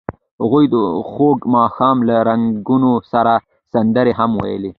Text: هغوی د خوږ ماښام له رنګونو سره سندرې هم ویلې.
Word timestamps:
هغوی 0.41 0.65
د 0.73 0.75
خوږ 1.09 1.37
ماښام 1.55 1.97
له 2.09 2.15
رنګونو 2.29 2.91
سره 3.11 3.33
سندرې 3.73 4.13
هم 4.19 4.31
ویلې. 4.43 4.69